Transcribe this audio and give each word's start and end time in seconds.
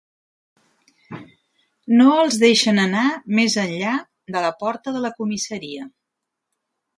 No 1.99 2.07
els 2.21 2.37
deixen 2.45 2.79
anar 2.85 3.03
més 3.41 3.59
enllà 3.65 3.93
de 4.37 4.43
la 4.47 4.51
porta 4.65 4.95
de 4.97 5.05
la 5.05 5.13
comissaria. 5.21 5.87